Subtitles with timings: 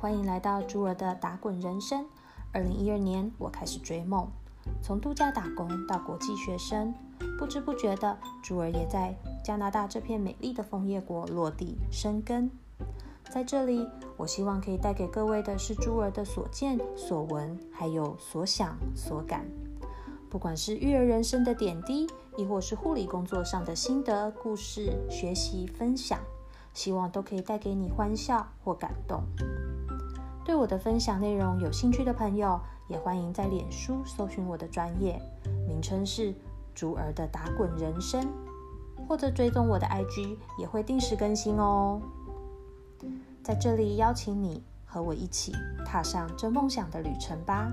[0.00, 2.06] 欢迎来到朱儿的打滚人生。
[2.52, 4.28] 二零一二年，我开始追梦，
[4.80, 6.94] 从度假打工到国际学生，
[7.36, 9.12] 不知不觉的，朱儿也在
[9.44, 12.48] 加拿大这片美丽的枫叶国落地生根。
[13.28, 19.44] 在这里，我希望可以带给各位的是朱儿的所见所闻，还有所想所感。
[20.30, 22.06] 不管是育儿人生的点滴，
[22.36, 26.20] 亦或是护理工作上的心得故事、学习分享，
[26.72, 29.24] 希望都可以带给你欢笑或感动。
[30.48, 35.20] 对我的分享内容有兴趣的朋友，也欢迎在脸书搜寻我的专业，
[35.66, 36.34] 名称是
[36.74, 38.26] “竹儿的打滚人生”，
[39.06, 42.00] 或者追踪我的 IG，也会定时更新哦。
[43.42, 45.52] 在这里邀请你和我一起
[45.84, 47.70] 踏上这梦想的旅程吧。